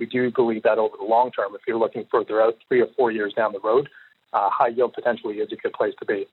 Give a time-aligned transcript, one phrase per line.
[0.00, 2.88] we do believe that over the long term, if you're looking further out, three or
[2.96, 3.88] four years down the road,
[4.32, 6.26] uh, high yield potentially is a good place to be.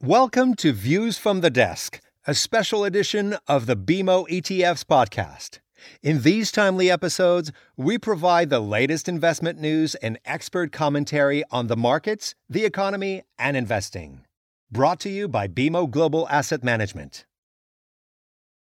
[0.00, 5.63] Welcome to Views from the Desk, a special edition of the BMO ETFs podcast.
[6.02, 11.76] In these timely episodes, we provide the latest investment news and expert commentary on the
[11.76, 14.24] markets, the economy, and investing.
[14.70, 17.26] Brought to you by BMO Global Asset Management.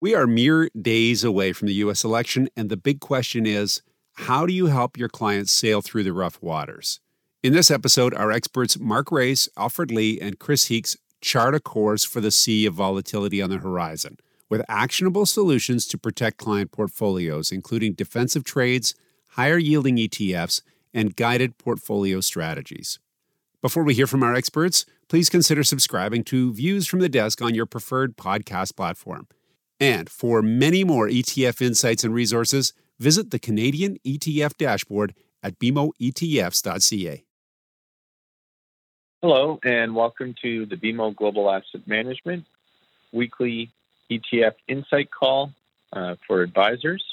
[0.02, 2.03] We are mere days away from the U.S.
[2.03, 3.81] election, and the big question is
[4.14, 7.00] how do you help your clients sail through the rough waters?
[7.41, 12.03] In this episode, our experts Mark Raes, Alfred Lee, and Chris Heakes chart a course
[12.03, 14.17] for the sea of volatility on the horizon
[14.49, 18.95] with actionable solutions to protect client portfolios, including defensive trades,
[19.31, 20.62] higher yielding ETFs,
[20.94, 22.99] and guided portfolio strategies.
[23.62, 27.53] Before we hear from our experts, please consider subscribing to Views from the Desk on
[27.53, 29.27] your preferred podcast platform.
[29.80, 37.23] And for many more ETF insights and resources, visit the Canadian ETF dashboard at bmoetfs.ca.
[39.22, 42.45] Hello, and welcome to the BMO Global Asset Management
[43.11, 43.72] weekly
[44.09, 45.52] ETF Insight Call
[45.93, 47.03] uh, for advisors.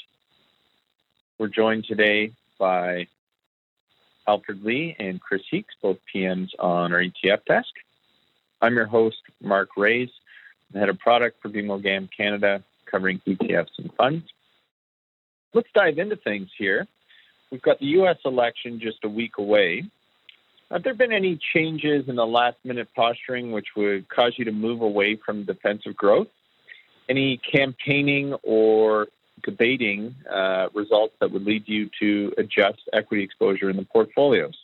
[1.37, 3.07] We're joined today by
[4.27, 7.69] Alfred Lee and Chris Heakes, both PMs on our ETF desk.
[8.61, 10.09] I'm your host, Mark Raes,
[10.71, 14.25] the head of product for BMO GAM Canada, covering ETFs and funds.
[15.53, 16.87] Let's dive into things here.
[17.51, 18.17] We've got the U.S.
[18.25, 19.85] election just a week away.
[20.71, 24.51] Have there been any changes in the last minute posturing which would cause you to
[24.51, 26.27] move away from defensive growth?
[27.09, 29.07] Any campaigning or
[29.43, 34.55] debating uh, results that would lead you to adjust equity exposure in the portfolios?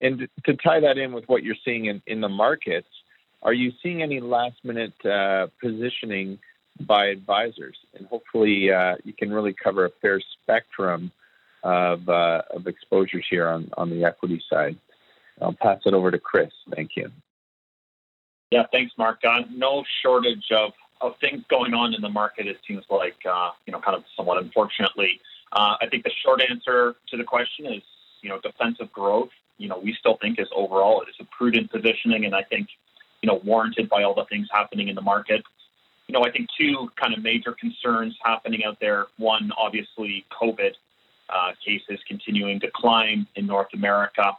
[0.00, 2.88] And to tie that in with what you're seeing in, in the markets,
[3.42, 6.38] are you seeing any last minute uh, positioning
[6.80, 7.76] by advisors?
[7.94, 11.12] And hopefully, uh, you can really cover a fair spectrum
[11.62, 14.76] of, uh, of exposures here on, on the equity side.
[15.40, 16.52] I'll pass it over to Chris.
[16.74, 17.10] Thank you.
[18.50, 19.20] Yeah, thanks, Mark.
[19.26, 20.72] Uh, no shortage of,
[21.04, 24.04] of things going on in the market, it seems like, uh, you know, kind of
[24.16, 25.20] somewhat unfortunately.
[25.52, 27.82] Uh, I think the short answer to the question is,
[28.22, 32.24] you know, defensive growth, you know, we still think is overall is a prudent positioning
[32.24, 32.68] and I think,
[33.22, 35.42] you know, warranted by all the things happening in the market.
[36.08, 39.06] You know, I think two kind of major concerns happening out there.
[39.16, 40.72] One, obviously, COVID
[41.30, 44.36] uh, cases continuing to climb in North America,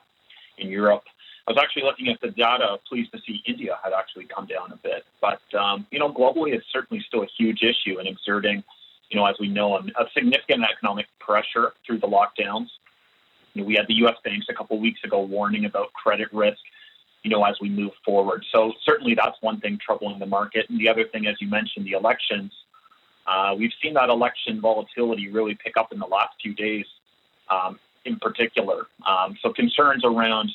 [0.58, 1.04] in Europe.
[1.48, 4.72] I was actually looking at the data, pleased to see India had actually come down
[4.72, 5.06] a bit.
[5.22, 8.64] But, um, you know, globally, it's certainly still a huge issue and exerting,
[9.12, 12.70] you know, as we know, a significant economic pressure through the lockdowns.
[13.54, 14.16] You know, we had the U.S.
[14.24, 16.58] banks a couple weeks ago warning about credit risk,
[17.22, 18.44] you know, as we move forward.
[18.52, 20.68] So certainly that's one thing troubling the market.
[20.70, 22.54] And the other thing, as you mentioned, the elections,
[23.28, 26.86] uh, we've seen that election volatility really pick up in the last few days,
[27.50, 28.88] um, in particular.
[29.06, 30.52] Um, so concerns around,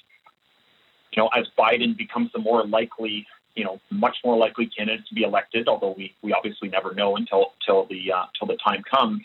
[1.12, 5.15] you know, as Biden becomes the more likely, you know, much more likely candidate to
[5.15, 8.82] be elected, although we, we obviously never know until until the uh, until the time
[8.82, 9.22] comes.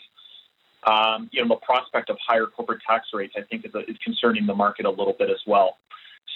[0.86, 4.46] Um, you know, the prospect of higher corporate tax rates, I think, is, is concerning
[4.46, 5.78] the market a little bit as well.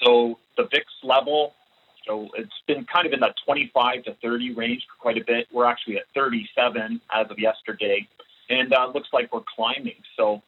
[0.03, 1.55] So the VIX level
[2.07, 5.47] so it's been kind of in that 25 to 30 range for quite a bit.
[5.53, 8.09] We're actually at 37 as of yesterday,
[8.49, 9.97] and uh, looks like we're climbing.
[10.17, 10.43] So,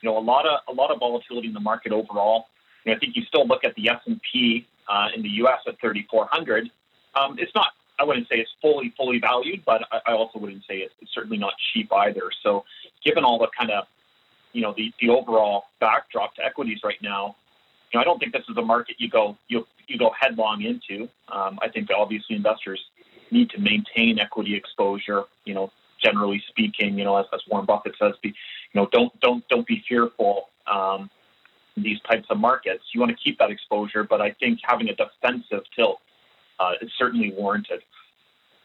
[0.00, 2.46] you know, a lot of a lot of volatility in the market overall.
[2.92, 5.60] I think you still look at the S and P uh, in the U.S.
[5.66, 6.70] at 3,400.
[7.14, 7.68] Um, it's not.
[7.98, 11.14] I wouldn't say it's fully fully valued, but I, I also wouldn't say it's, it's
[11.14, 12.30] certainly not cheap either.
[12.42, 12.64] So,
[13.04, 13.84] given all the kind of
[14.52, 17.36] you know the, the overall backdrop to equities right now,
[17.92, 20.62] you know, I don't think this is a market you go you you go headlong
[20.62, 21.08] into.
[21.28, 22.80] Um, I think obviously investors
[23.30, 25.24] need to maintain equity exposure.
[25.44, 29.18] You know, generally speaking, you know, as, as Warren Buffett says, be, you know, don't
[29.20, 30.48] don't don't be fearful.
[30.66, 31.10] Um,
[31.76, 34.94] these types of markets, you want to keep that exposure, but I think having a
[34.94, 36.00] defensive tilt
[36.60, 37.82] uh, is certainly warranted.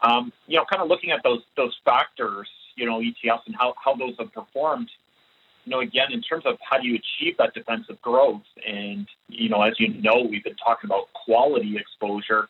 [0.01, 3.73] Um, you know, kind of looking at those those factors, you know, ETFs and how,
[3.83, 4.89] how those have performed
[5.69, 9.49] you know, again, in terms of how do you achieve that defensive growth, and you
[9.49, 12.49] know, as you know, we've been talking about quality exposure.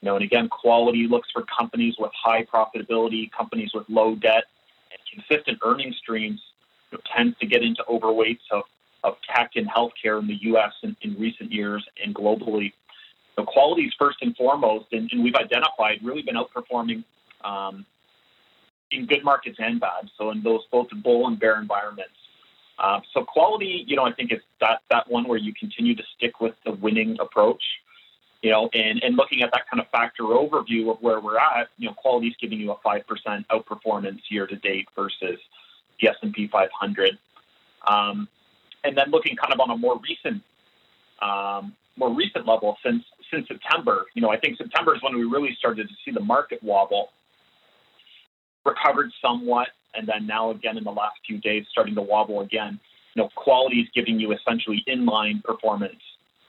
[0.00, 4.44] You know, and again, quality looks for companies with high profitability, companies with low debt,
[4.90, 6.40] and consistent earning streams.
[6.90, 8.64] You know, tends to get into overweights of,
[9.36, 10.72] tech and healthcare in the U.S.
[10.82, 12.72] in, in recent years and globally.
[13.36, 17.04] So quality is first and foremost, and, and we've identified really been outperforming
[17.44, 17.84] um,
[18.90, 20.08] in good markets and bad.
[20.16, 22.14] So in those both bull and bear environments.
[22.78, 26.02] Uh, so quality, you know, I think it's that that one where you continue to
[26.16, 27.62] stick with the winning winning approach.
[28.42, 31.68] You know, and, and looking at that kind of factor overview of where we're at,
[31.78, 35.40] you know, quality is giving you a five percent outperformance year to date versus
[36.00, 37.18] the S and P 500.
[37.86, 38.28] Um,
[38.86, 40.42] and then looking kind of on a more recent
[41.20, 43.02] um, more recent level since
[43.32, 44.06] since September.
[44.14, 47.08] You know, I think September is when we really started to see the market wobble.
[48.64, 52.78] Recovered somewhat, and then now again in the last few days starting to wobble again.
[53.14, 56.02] You know, quality is giving you essentially inline performance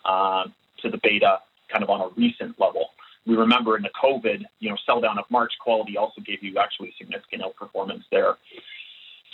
[0.04, 0.44] uh,
[0.82, 1.40] to the beta,
[1.72, 2.90] kind of on a recent level.
[3.26, 6.58] We remember in the COVID, you know, sell down of March, quality also gave you
[6.60, 8.36] actually significant outperformance there.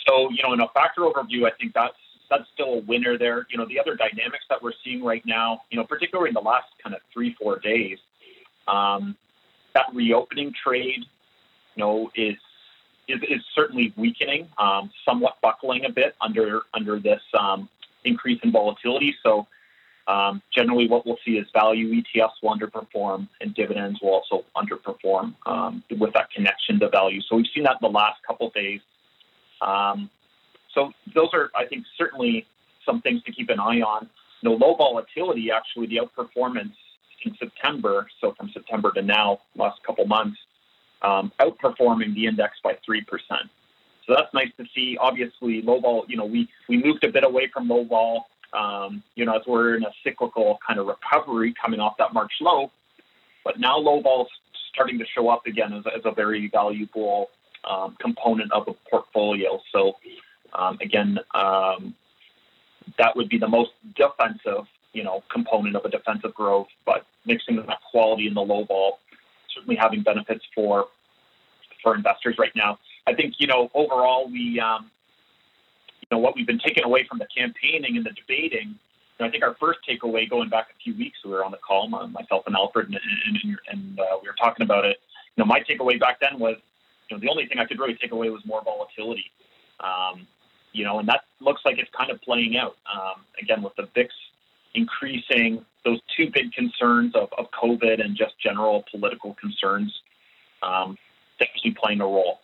[0.06, 1.96] So, you know, in a factor overview, I think that's
[2.30, 3.46] that's still a winner there.
[3.50, 6.40] You know, the other dynamics that we're seeing right now, you know, particularly in the
[6.40, 7.98] last kind of three, four days,
[8.66, 9.16] um,
[9.74, 11.04] that reopening trade,
[11.74, 12.36] you know, is
[13.06, 17.68] is, is certainly weakening, um, somewhat buckling a bit under under this um,
[18.04, 19.14] increase in volatility.
[19.22, 19.46] So
[20.06, 25.34] um, generally, what we'll see is value ETFs will underperform, and dividends will also underperform
[25.46, 27.20] um, with that connection to value.
[27.22, 28.80] So we've seen that in the last couple of days.
[29.60, 30.10] Um,
[30.74, 32.46] so those are, I think, certainly
[32.84, 34.08] some things to keep an eye on.
[34.42, 36.74] You know, low volatility, actually, the outperformance
[37.24, 40.38] in September, so from September to now, last couple months,
[41.02, 43.02] um, outperforming the index by 3%.
[44.06, 44.98] So that's nice to see.
[45.00, 49.02] Obviously, low vol, you know, we, we moved a bit away from low vol, um,
[49.14, 52.70] you know, as we're in a cyclical kind of recovery coming off that March low.
[53.44, 54.28] But now low vol's
[54.72, 57.30] starting to show up again as, as a very valuable
[57.68, 59.60] um, component of a portfolio.
[59.72, 59.94] So
[60.54, 61.94] um, again, um,
[62.98, 66.68] that would be the most defensive, you know, component of a defensive growth.
[66.84, 68.98] But mixing that quality in the low vol,
[69.54, 70.86] certainly having benefits for
[71.82, 72.78] for investors right now.
[73.06, 74.90] I think you know overall we, um,
[76.00, 78.78] you know, what we've been taking away from the campaigning and the debating.
[79.20, 81.88] I think our first takeaway, going back a few weeks, we were on the call,
[81.88, 84.98] myself and Alfred, and, and, and uh, we were talking about it.
[85.36, 86.56] You know, my takeaway back then was,
[87.08, 89.30] you know, the only thing I could really take away was more volatility.
[89.78, 90.26] Um,
[90.74, 92.76] you know, and that looks like it's kind of playing out.
[92.92, 94.12] Um, again, with the VIX
[94.74, 99.94] increasing, those two big concerns of, of COVID and just general political concerns
[100.62, 100.98] um,
[101.38, 102.40] definitely playing a role.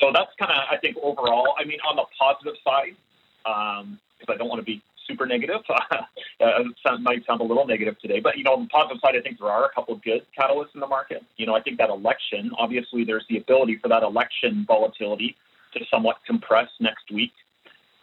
[0.00, 1.54] So that's kind of, I think, overall.
[1.56, 2.96] I mean, on the positive side,
[3.44, 3.98] because um,
[4.28, 6.02] I don't want to be super negative, uh,
[6.40, 9.20] it might sound a little negative today, but you know, on the positive side, I
[9.20, 11.22] think there are a couple of good catalysts in the market.
[11.36, 15.36] You know, I think that election, obviously, there's the ability for that election volatility
[15.74, 17.32] to somewhat compress next week.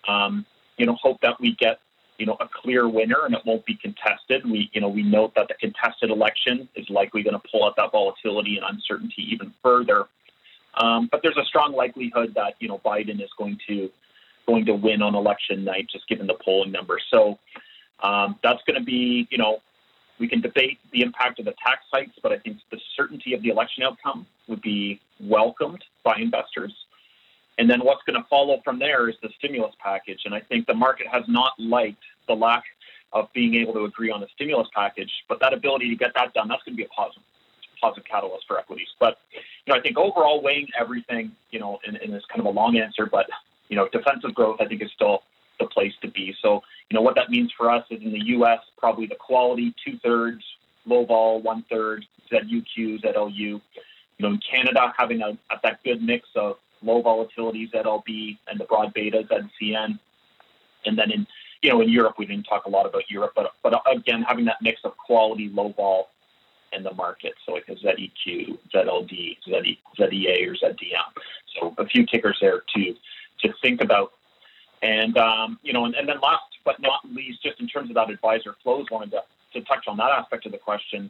[0.08, 0.46] Um,
[0.78, 1.80] you know, hope that we get
[2.18, 4.50] you know a clear winner and it won't be contested.
[4.50, 7.76] We you know we note that the contested election is likely going to pull out
[7.78, 10.06] that volatility and uncertainty even further.
[10.76, 13.90] Um, but there's a strong likelihood that you know Biden is going to
[14.48, 17.04] going to win on election night, just given the polling numbers.
[17.10, 17.40] So
[18.02, 19.62] um, that's going to be you know
[20.20, 23.42] we can debate the impact of the tax hikes, but I think the certainty of
[23.42, 26.74] the election outcome would be welcomed by investors.
[27.60, 30.22] And then what's going to follow from there is the stimulus package.
[30.24, 32.64] And I think the market has not liked the lack
[33.12, 36.34] of being able to agree on the stimulus package, but that ability to get that
[36.34, 37.22] done, that's going to be a positive,
[37.82, 38.88] positive catalyst for equities.
[38.98, 42.46] But, you know, I think overall weighing everything, you know, in, in this kind of
[42.46, 43.28] a long answer, but,
[43.68, 45.24] you know, defensive growth, I think is still
[45.60, 46.34] the place to be.
[46.42, 49.76] So, you know, what that means for us is in the U.S., probably the quality
[49.86, 50.44] two thirds,
[50.86, 53.36] low vol one third, ZUQ, ZLU.
[53.36, 53.62] You
[54.20, 58.66] know, in Canada, having a, a, that good mix of low volatility ZLB and the
[58.66, 60.00] broad beta ZCN.
[60.86, 61.28] And then in
[61.62, 64.46] you know in Europe we didn't talk a lot about Europe, but but again having
[64.46, 66.10] that mix of quality low vol
[66.72, 71.10] in the market, so like a ZEQ, ZLD, ZEA, or ZDM.
[71.56, 72.96] So a few tickers there to
[73.42, 74.14] to think about.
[74.82, 77.96] And um, you know, and, and then last but not least, just in terms of
[77.96, 81.10] that advisor flows, wanted to, to touch on that aspect of the question.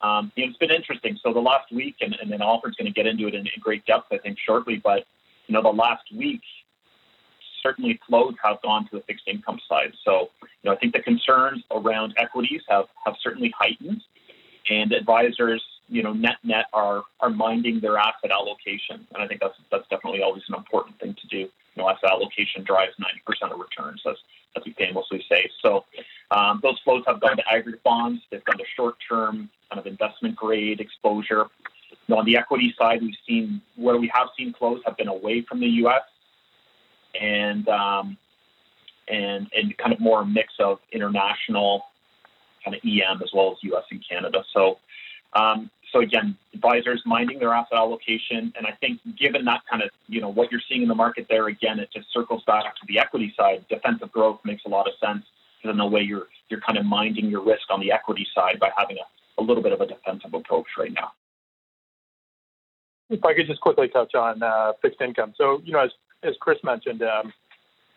[0.00, 1.18] Um, you know, it's been interesting.
[1.24, 3.60] So the last week, and, and then Alfred's going to get into it in, in
[3.60, 4.80] great depth, I think, shortly.
[4.82, 5.04] But
[5.46, 6.40] you know, the last week,
[7.62, 9.92] certainly flows have gone to the fixed income side.
[10.04, 14.02] So you know, I think the concerns around equities have have certainly heightened,
[14.70, 19.40] and advisors, you know, net net are are minding their asset allocation, and I think
[19.40, 21.38] that's that's definitely always an important thing to do.
[21.38, 24.16] You know, asset allocation drives 90% of returns, as
[24.56, 25.48] as we famously say.
[25.62, 25.84] So
[26.30, 28.22] um, those flows have gone to aggregate bonds.
[28.30, 31.46] They've gone to short-term kind of investment grade exposure.
[32.10, 35.60] On the equity side, we've seen where we have seen flows have been away from
[35.60, 36.02] the U.S.
[37.20, 38.16] and um,
[39.08, 41.84] and and kind of more a mix of international
[42.64, 43.84] kind of EM as well as U.S.
[43.90, 44.42] and Canada.
[44.54, 44.78] So
[45.34, 49.90] um, so again, advisors minding their asset allocation, and I think given that kind of
[50.06, 52.86] you know what you're seeing in the market there, again, it just circles back to
[52.86, 53.64] the equity side.
[53.68, 55.24] Defensive growth makes a lot of sense
[55.64, 58.70] in the way you're you're kind of minding your risk on the equity side by
[58.76, 61.12] having a, a little bit of a defensive approach right now.
[63.10, 65.32] If I could just quickly touch on uh, fixed income.
[65.36, 65.90] So, you know, as,
[66.22, 67.32] as Chris mentioned, um,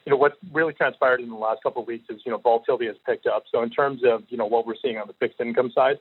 [0.05, 2.87] you know, what's really transpired in the last couple of weeks is, you know, volatility
[2.87, 3.43] has picked up.
[3.51, 5.99] So in terms of, you know, what we're seeing on the fixed income side,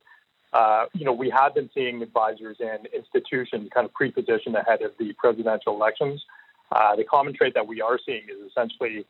[0.53, 4.93] uh, you know, we have been seeing advisors and institutions kind of pre-position ahead of
[4.99, 6.25] the presidential elections.
[6.73, 9.05] Uh, the common trait that we are seeing is essentially,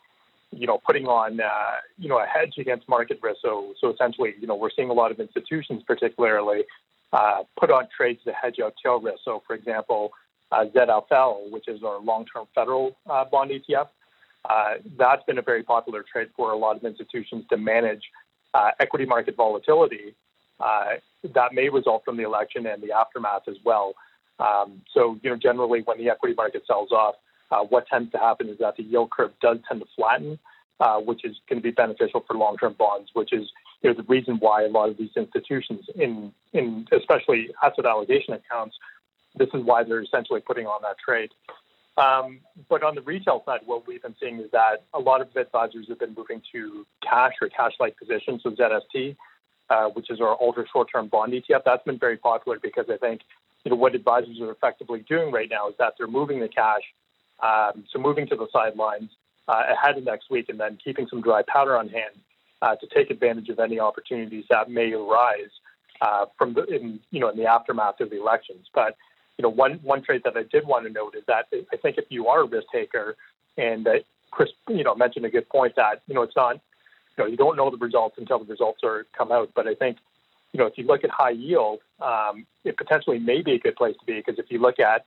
[0.53, 1.47] you know, putting on, uh,
[1.99, 3.39] you know, a hedge against market risk.
[3.43, 6.65] So, so essentially, you know, we're seeing a lot of institutions, particularly,
[7.13, 9.19] uh, put on trades to hedge out tail risk.
[9.25, 10.11] So, for example,
[10.53, 13.89] uh, ZFL, which is our long-term federal uh, bond ETF,
[14.49, 18.03] uh, that's been a very popular trade for a lot of institutions to manage
[18.55, 20.15] uh, equity market volatility
[20.59, 20.95] uh,
[21.35, 23.95] that may result from the election and the aftermath as well.
[24.39, 27.17] Um, so, you know, generally when the equity market sells off,
[27.69, 30.39] what tends to happen is that the yield curve does tend to flatten,
[31.05, 33.51] which is going to be beneficial for long-term bonds, which is
[33.83, 38.35] you know, the reason why a lot of these institutions, in in especially asset allocation
[38.35, 38.77] accounts,
[39.37, 41.31] this is why they're essentially putting on that trade.
[41.97, 45.29] Um, but on the retail side, what we've been seeing is that a lot of
[45.37, 49.17] advisors have been moving to cash or cash-like positions, so ZST,
[49.69, 51.63] uh, which is our ultra short-term bond ETF.
[51.65, 53.21] That's been very popular because I think
[53.65, 56.83] you know what advisors are effectively doing right now is that they're moving the cash,
[57.43, 59.11] um, so moving to the sidelines
[59.49, 62.15] uh, ahead of next week, and then keeping some dry powder on hand
[62.63, 65.51] uh, to take advantage of any opportunities that may arise
[66.01, 68.67] uh, from the in you know in the aftermath of the elections.
[68.75, 68.97] But
[69.39, 71.99] you know one one trait that I did want to note is that I think
[71.99, 73.17] if you are a risk taker,
[73.57, 73.89] and
[74.31, 77.37] Chris you know mentioned a good point that you know it's not you know you
[77.37, 79.51] don't know the results until the results are come out.
[79.55, 79.99] But I think
[80.53, 83.77] you know if you look at high yield, um, it potentially may be a good
[83.77, 85.05] place to be because if you look at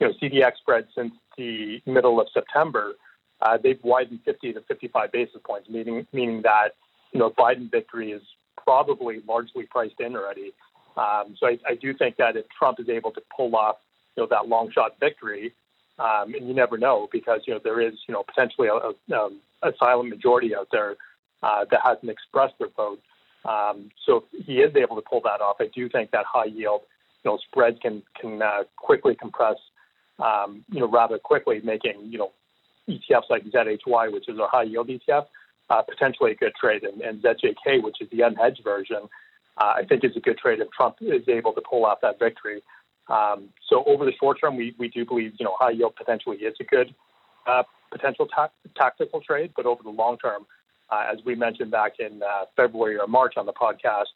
[0.00, 2.94] you know CDX spreads since the middle of September.
[3.42, 6.74] Uh, they've widened 50 to 55 basis points, meaning meaning that
[7.14, 8.22] you know, Biden victory is
[8.62, 10.52] probably largely priced in already.
[10.96, 13.76] Um, so I, I, do think that if Trump is able to pull off,
[14.16, 15.52] you know, that long shot victory,
[15.98, 19.18] um, and you never know because you know there is, you know, potentially a, a,
[19.18, 20.96] um, a silent majority out there
[21.42, 23.00] uh, that hasn't expressed their vote.
[23.44, 26.46] Um, so if he is able to pull that off, I do think that high
[26.46, 26.82] yield,
[27.24, 29.56] you know, spreads can can uh, quickly compress,
[30.18, 32.32] um, you know, rather quickly, making you know
[32.88, 35.26] ETFs like ZHY, which is our high yield ETF,
[35.70, 36.84] uh, potentially a good trade.
[36.84, 39.08] And, and ZJK, which is the unhedged version,
[39.58, 42.18] uh, I think is a good trade if Trump is able to pull off that
[42.18, 42.62] victory.
[43.08, 46.38] Um, so over the short term, we, we do believe you know high yield potentially
[46.38, 46.94] is a good
[47.46, 50.46] uh, potential ta- tactical trade, but over the long term,
[50.90, 54.06] uh, as we mentioned back in uh, February or March on the podcast,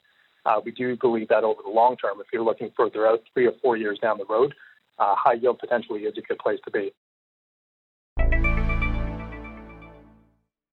[0.46, 3.46] uh, we do believe that over the long term, if you're looking further out, three
[3.46, 4.54] or four years down the road,
[4.98, 6.92] high yield potentially is a good place to be.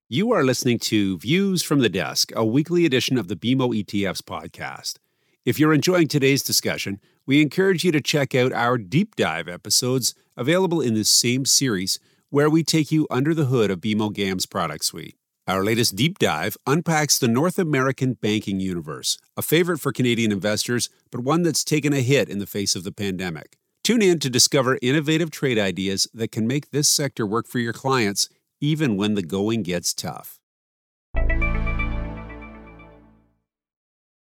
[0.07, 4.21] You are listening to Views from the Desk, a weekly edition of the BMO ETFs
[4.21, 4.97] podcast.
[5.45, 10.13] If you're enjoying today's discussion, we encourage you to check out our deep dive episodes
[10.37, 14.45] available in this same series, where we take you under the hood of BMO GAM's
[14.45, 15.15] product suite.
[15.47, 20.89] Our latest deep dive unpacks the North American banking universe, a favorite for Canadian investors,
[21.11, 23.57] but one that's taken a hit in the face of the pandemic.
[23.85, 27.71] Tune in to discover innovative trade ideas that can make this sector work for your
[27.71, 30.39] clients even when the going gets tough.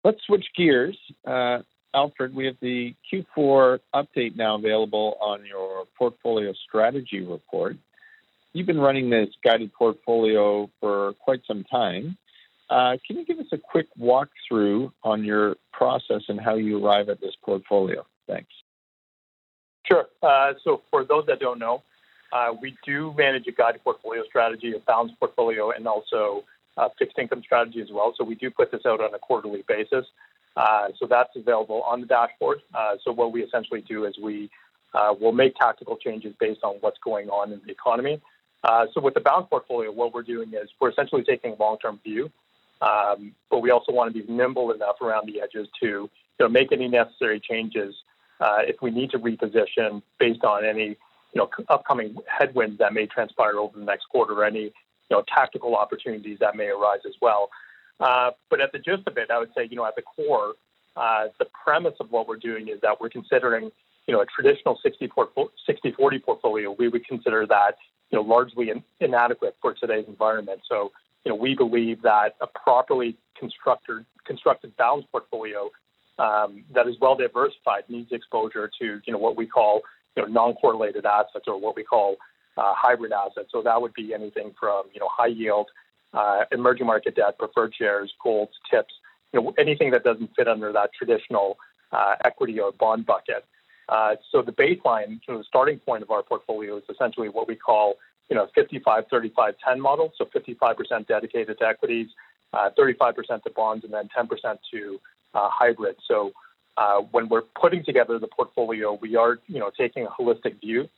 [0.03, 0.95] Let's switch gears.
[1.25, 1.63] Uh,
[1.95, 7.75] Alfred, we have the Q4 update now available on your portfolio strategy report.
[8.53, 12.19] You've been running this guided portfolio for quite some time.
[12.69, 17.09] Uh, can you give us a quick walkthrough on your process and how you arrive
[17.09, 18.05] at this portfolio?
[18.27, 18.51] Thanks.
[19.87, 20.05] Sure.
[20.21, 21.83] Uh, so, for those that don't know,
[22.33, 26.43] uh, we do manage a guided portfolio strategy, a balanced portfolio, and also
[26.77, 28.13] a fixed income strategy as well.
[28.17, 30.05] So we do put this out on a quarterly basis.
[30.57, 32.61] Uh, so that's available on the dashboard.
[32.73, 34.49] Uh, so what we essentially do is we
[34.93, 38.21] uh, will make tactical changes based on what's going on in the economy.
[38.63, 41.99] Uh, so with the balanced portfolio, what we're doing is we're essentially taking a long-term
[42.03, 42.29] view,
[42.81, 46.49] um, but we also want to be nimble enough around the edges to you know,
[46.49, 47.93] make any necessary changes
[48.39, 50.97] uh, if we need to reposition based on any
[51.35, 54.71] you know, upcoming headwinds that may transpire over the next quarter, any, you
[55.11, 57.49] know, tactical opportunities that may arise as well.
[57.99, 60.53] Uh, but at the gist of it, I would say, you know, at the core,
[60.95, 63.69] uh, the premise of what we're doing is that we're considering,
[64.07, 66.75] you know, a traditional 60 40 portfolio.
[66.77, 67.75] We would consider that,
[68.11, 70.61] you know, largely in, inadequate for today's environment.
[70.69, 70.91] So,
[71.25, 75.69] you know, we believe that a properly constructed, constructed balanced portfolio
[76.17, 79.81] um, that is well diversified needs exposure to, you know, what we call
[80.15, 82.15] you know, non-correlated assets or what we call
[82.57, 83.49] uh, hybrid assets.
[83.51, 85.67] So that would be anything from you know high yield
[86.13, 88.93] uh, emerging market debt, preferred shares, golds, tips,
[89.33, 91.57] you know, anything that doesn't fit under that traditional
[91.91, 93.45] uh, equity or bond bucket.
[93.89, 97.47] Uh, so the baseline, you know, the starting point of our portfolio is essentially what
[97.47, 97.95] we call,
[98.29, 100.11] you know, 55, 35, 10 model.
[100.17, 102.07] So 55% dedicated to equities,
[102.53, 104.99] uh, 35% to bonds, and then 10% to
[105.35, 105.99] uh, hybrids.
[106.07, 106.31] So
[106.77, 110.89] uh, when we're putting together the portfolio, we are, you know, taking a holistic view,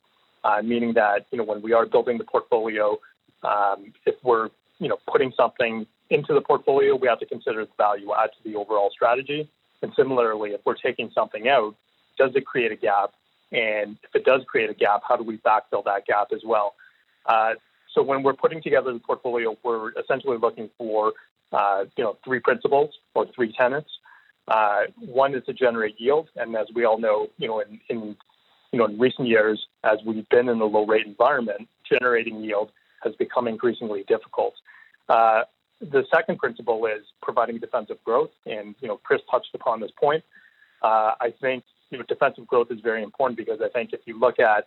[0.44, 2.98] uh, meaning that, you know, when we are building the portfolio,
[3.42, 7.70] um, if we're, you know, putting something into the portfolio, we have to consider the
[7.76, 9.48] value add to the overall strategy.
[9.82, 11.74] And similarly, if we're taking something out,
[12.16, 13.12] does it create a gap?
[13.52, 16.74] And if it does create a gap, how do we backfill that gap as well?
[17.26, 17.54] Uh,
[17.94, 21.12] so when we're putting together the portfolio, we're essentially looking for
[21.52, 23.88] uh, you know three principles or three tenets.
[24.48, 28.16] Uh, one is to generate yield, and as we all know, you know in, in
[28.72, 32.70] you know in recent years, as we've been in a low rate environment, generating yield
[33.02, 34.54] has become increasingly difficult.
[35.08, 35.42] Uh,
[35.80, 40.24] the second principle is providing defensive growth, and you know Chris touched upon this point.
[40.82, 44.18] Uh, I think you know, defensive growth is very important because I think if you
[44.18, 44.66] look at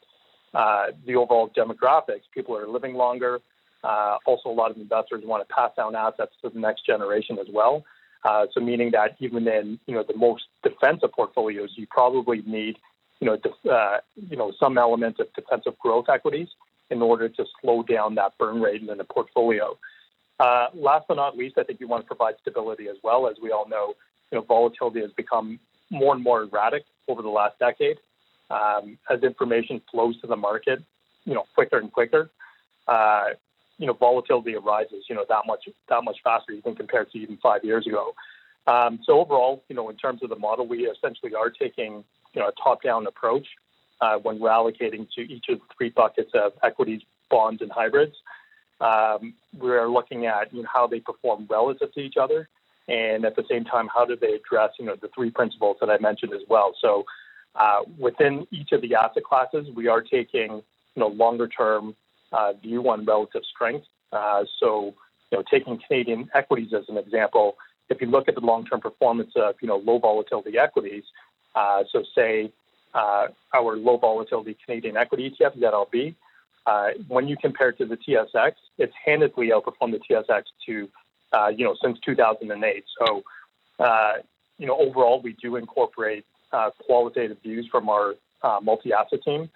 [0.54, 3.40] uh, the overall demographics, people are living longer.
[3.84, 7.38] Uh, also, a lot of investors want to pass down assets to the next generation
[7.40, 7.84] as well.
[8.24, 12.78] Uh, so, meaning that even in you know the most defensive portfolios, you probably need
[13.20, 16.48] you know def- uh, you know some element of defensive growth equities
[16.90, 19.78] in order to slow down that burn rate in the portfolio.
[20.40, 23.28] Uh, last but not least, I think you want to provide stability as well.
[23.28, 23.96] As we all know,
[24.32, 25.60] you know volatility has become
[25.90, 27.98] more and more erratic over the last decade.
[28.50, 30.84] Um, as information flows to the market,
[31.24, 32.30] you know, quicker and quicker,
[32.88, 33.30] uh,
[33.82, 37.38] you know, volatility arises, you know, that much that much faster even compared to even
[37.38, 38.14] five years ago.
[38.68, 42.42] Um, so overall, you know, in terms of the model, we essentially are taking, you
[42.42, 43.48] know, a top-down approach
[44.02, 48.16] uh, when we're allocating to each of the three buckets of equities, bonds, and hybrids.
[48.80, 52.48] Um, we're looking at you know, how they perform relative to each other
[52.88, 55.90] and at the same time, how do they address you know the three principles that
[55.90, 56.74] I mentioned as well?
[56.82, 57.06] So
[57.56, 60.52] uh, within each of the asset classes, we are taking
[60.96, 62.01] you know longer term uh,
[62.62, 63.86] view on relative strength.
[64.12, 64.94] Uh, so
[65.32, 67.56] you know taking Canadian equities as an example,
[67.90, 71.04] if you look at the long term performance of you know low volatility equities,
[71.56, 72.52] uh, so say
[72.94, 76.16] uh, our low volatility Canadian equity ETF ZLB.
[76.68, 80.88] Uh, when you compare it to the TSX, it's handedly outperformed the TSX to
[81.34, 82.84] uh, you know, since 2008.
[83.00, 83.24] So,
[83.80, 84.14] uh,
[84.58, 89.50] you know, overall, we do incorporate uh, qualitative views from our uh, multi-asset team.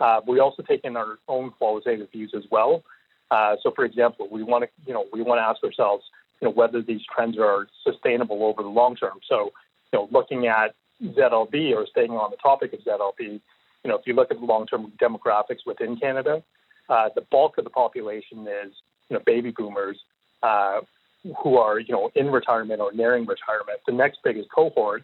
[0.00, 2.82] Uh, we also take in our own qualitative views as well.
[3.30, 6.04] Uh, so, for example, we want to, you know, we want to ask ourselves,
[6.40, 9.20] you know, whether these trends are sustainable over the long term.
[9.28, 9.52] So,
[9.92, 13.40] you know, looking at ZLB or staying on the topic of ZLB,
[13.84, 16.42] you know, if you look at the long-term demographics within Canada,
[16.88, 18.72] uh, the bulk of the population is,
[19.08, 19.98] you know, baby boomers,
[20.42, 20.80] uh,
[21.42, 23.80] who are you know in retirement or nearing retirement.
[23.86, 25.02] The next biggest cohort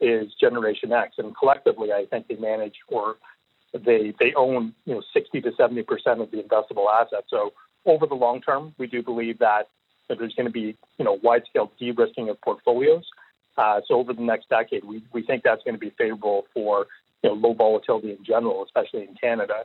[0.00, 3.16] is Generation X, and collectively, I think they manage or
[3.72, 7.26] they they own you know 60 to 70 percent of the investable assets.
[7.28, 7.52] So
[7.86, 9.68] over the long term, we do believe that,
[10.08, 13.04] that there's going to be you know wide scale de-risking of portfolios.
[13.56, 16.86] Uh, so over the next decade, we, we think that's going to be favorable for
[17.22, 19.64] you know, low volatility in general, especially in Canada.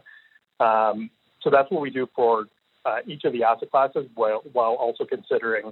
[0.60, 1.12] Um,
[1.42, 2.46] so that's what we do for
[2.86, 5.72] uh, each of the asset classes, while, while also considering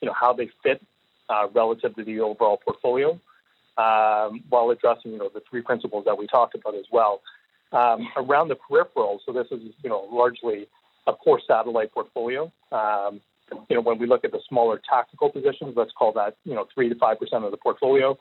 [0.00, 0.80] you know, how they fit
[1.28, 3.10] uh, relative to the overall portfolio,
[3.76, 7.20] um, while addressing, you know, the three principles that we talked about as well.
[7.70, 10.66] Um, around the peripheral, so this is, you know, largely
[11.06, 12.50] a core satellite portfolio.
[12.72, 13.20] Um,
[13.68, 16.66] you know, when we look at the smaller tactical positions, let's call that, you know,
[16.74, 18.16] three to five percent of the portfolio.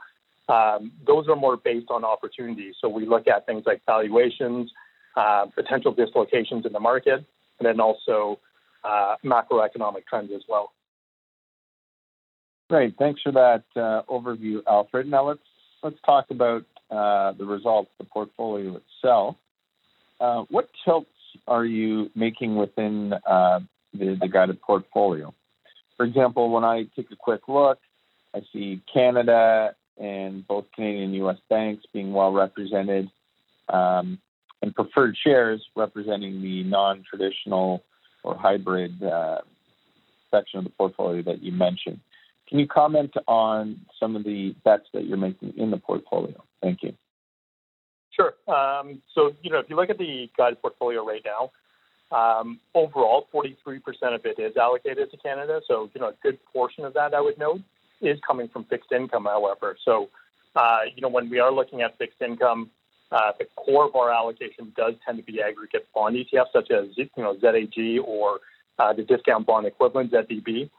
[0.49, 2.75] Um, those are more based on opportunities.
[2.81, 4.69] So we look at things like valuations,
[5.15, 7.25] uh, potential dislocations in the market,
[7.59, 8.39] and then also
[8.83, 10.73] uh, macroeconomic trends as well.
[12.69, 12.95] Great.
[12.97, 15.07] Thanks for that uh, overview, Alfred.
[15.07, 15.39] Now let's
[15.83, 19.35] let's talk about uh, the results, the portfolio itself.
[20.19, 21.09] Uh, what tilts
[21.47, 23.59] are you making within uh,
[23.93, 25.33] the, the guided portfolio?
[25.95, 27.79] For example, when I take a quick look,
[28.33, 31.37] I see Canada and both Canadian and U.S.
[31.49, 33.09] banks being well represented,
[33.69, 34.19] um,
[34.61, 37.83] and preferred shares representing the non-traditional
[38.23, 39.39] or hybrid uh,
[40.31, 41.99] section of the portfolio that you mentioned.
[42.47, 46.43] Can you comment on some of the bets that you're making in the portfolio?
[46.61, 46.93] Thank you.
[48.11, 48.33] Sure.
[48.47, 51.51] Um, so, you know, if you look at the guided portfolio right now,
[52.11, 53.79] um, overall, 43%
[54.15, 55.61] of it is allocated to Canada.
[55.67, 57.61] So, you know, a good portion of that, I would note,
[58.01, 59.77] is coming from fixed income, however.
[59.83, 60.09] So,
[60.55, 62.71] uh, you know, when we are looking at fixed income,
[63.11, 66.87] uh, the core of our allocation does tend to be aggregate bond ETFs, such as,
[66.97, 68.39] you know, ZAG or
[68.79, 70.69] uh, the discount bond equivalent, ZDB.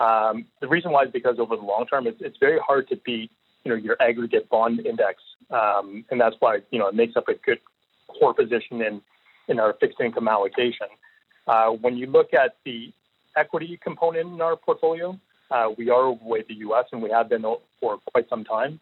[0.00, 2.96] Um, the reason why is because over the long term, it's, it's very hard to
[2.96, 3.30] beat
[3.68, 7.28] you know your aggregate bond index, um, and that's why you know it makes up
[7.28, 7.60] a good
[8.08, 9.02] core position in
[9.48, 10.86] in our fixed income allocation.
[11.46, 12.92] Uh, when you look at the
[13.36, 15.18] equity component in our portfolio,
[15.50, 16.86] uh, we are overweight the U.S.
[16.92, 17.42] and we have been
[17.80, 18.80] for quite some time.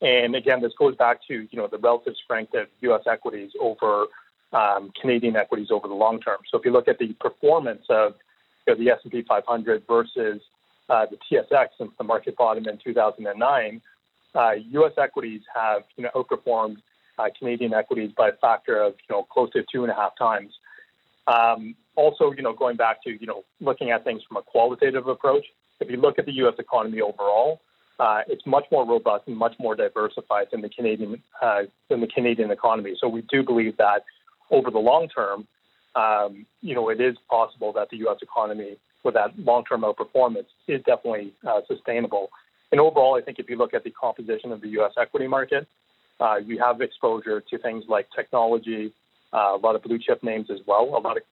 [0.00, 3.02] And again, this goes back to you know the relative strength of U.S.
[3.06, 4.06] equities over
[4.54, 6.38] um, Canadian equities over the long term.
[6.50, 8.14] So if you look at the performance of
[8.66, 10.40] you know, the S&P 500 versus
[10.88, 13.82] uh, the TSX since the market bottom in 2009,
[14.34, 14.92] uh, U.S.
[14.98, 16.76] equities have you know outperformed
[17.18, 20.16] uh, Canadian equities by a factor of you know close to two and a half
[20.18, 20.52] times.
[21.26, 25.06] Um, also, you know, going back to you know looking at things from a qualitative
[25.06, 25.44] approach,
[25.80, 26.54] if you look at the U.S.
[26.58, 27.60] economy overall,
[27.98, 32.06] uh, it's much more robust and much more diversified than the Canadian uh, than the
[32.06, 32.94] Canadian economy.
[32.98, 34.04] So we do believe that
[34.50, 35.46] over the long term,
[35.94, 38.18] um, you know, it is possible that the U.S.
[38.22, 42.30] economy, with that long-term outperformance, is definitely uh, sustainable.
[42.72, 44.92] And overall, I think if you look at the composition of the U.S.
[44.98, 45.68] equity market,
[46.18, 48.92] uh, you have exposure to things like technology,
[49.32, 51.22] uh, a lot of blue chip names as well, a lot of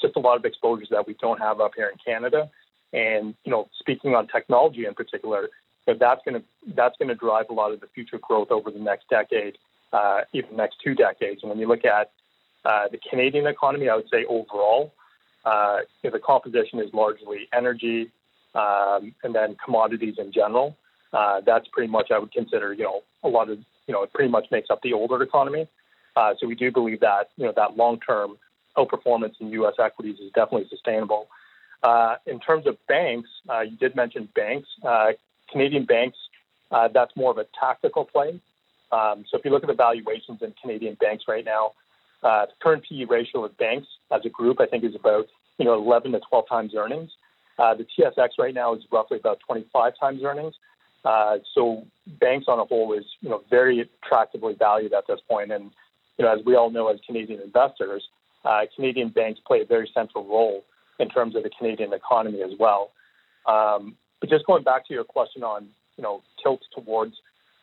[0.00, 2.50] just a lot of exposures that we don't have up here in Canada.
[2.92, 5.48] And you know, speaking on technology in particular,
[5.86, 6.42] that's going to
[6.74, 9.56] that's going to drive a lot of the future growth over the next decade,
[9.92, 11.42] uh, even next two decades.
[11.42, 12.10] And when you look at
[12.64, 14.92] uh, the Canadian economy, I would say overall,
[15.44, 18.10] uh, the composition is largely energy
[18.54, 20.76] um, and then commodities in general.
[21.12, 24.12] Uh, that's pretty much I would consider, you know, a lot of, you know, it
[24.12, 25.68] pretty much makes up the older economy.
[26.16, 28.36] Uh, so we do believe that, you know, that long-term
[28.76, 29.74] outperformance in U.S.
[29.78, 31.28] equities is definitely sustainable.
[31.82, 34.68] Uh, in terms of banks, uh, you did mention banks.
[35.50, 36.18] Canadian banks,
[36.70, 38.40] that's more of a tactical play.
[38.90, 41.72] Um, so if you look at the valuations in Canadian banks right now,
[42.22, 45.26] uh, the current PE ratio of banks as a group, I think, is about
[45.58, 47.10] you know 11 to 12 times earnings.
[47.58, 50.54] Uh, the TSX right now is roughly about 25 times earnings.
[51.08, 51.86] Uh, so
[52.20, 55.70] banks on a whole is you know very attractively valued at this point, and
[56.18, 58.02] you know as we all know as Canadian investors,
[58.44, 60.64] uh, Canadian banks play a very central role
[60.98, 62.90] in terms of the Canadian economy as well.
[63.46, 67.14] Um, but just going back to your question on you know tilt towards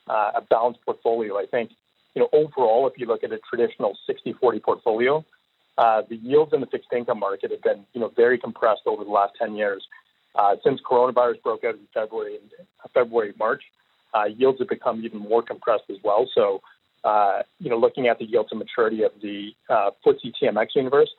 [0.09, 1.69] uh, a balanced portfolio, I think
[2.15, 5.25] you know, overall, if you look at a traditional 60-40 portfolio,
[5.77, 9.03] uh, the yields in the fixed income market have been, you know, very compressed over
[9.03, 9.85] the last 10 years.
[10.35, 12.51] Uh, since coronavirus broke out in February, and
[12.93, 13.63] February, March,
[14.13, 16.27] uh, yields have become even more compressed as well.
[16.33, 16.61] So,
[17.03, 21.09] uh, you know, looking at the yield to maturity of the uh, FTSE TMX universe,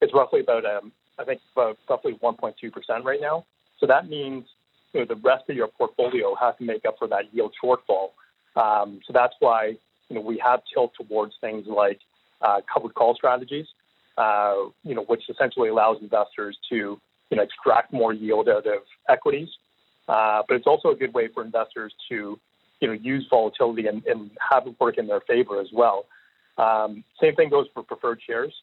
[0.00, 3.44] it's roughly about, um, I think, about roughly 1.2% right now.
[3.78, 4.44] So that means
[4.92, 8.10] you know, the rest of your portfolio has to make up for that yield shortfall.
[8.56, 9.76] Um, so that's why
[10.08, 12.00] you know, we have tilt towards things like
[12.40, 13.66] uh, covered call strategies,
[14.16, 17.00] uh, you know, which essentially allows investors to,
[17.30, 19.48] you know, extract more yield out of equities.
[20.08, 22.38] Uh, but it's also a good way for investors to,
[22.80, 26.06] you know, use volatility and, and have it work in their favor as well.
[26.58, 28.54] Um, same thing goes for preferred shares.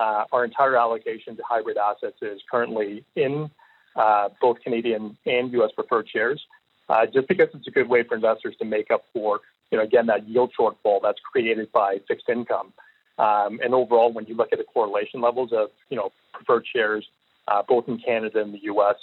[0.00, 3.50] Uh, our entire allocation to hybrid assets is currently in
[3.96, 5.70] uh, both Canadian and U.S.
[5.74, 6.40] preferred shares,
[6.88, 9.84] uh, just because it's a good way for investors to make up for you know,
[9.84, 12.72] again, that yield shortfall that's created by fixed income.
[13.18, 17.06] Um, and overall, when you look at the correlation levels of, you know, preferred shares,
[17.50, 18.96] uh, both in Canada and the U.S.,